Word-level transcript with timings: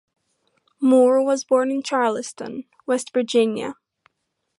Moore 0.79 1.23
was 1.23 1.43
born 1.43 1.69
in 1.69 1.83
Charleston, 1.83 2.63
West 2.87 3.13
Virginia. 3.13 3.75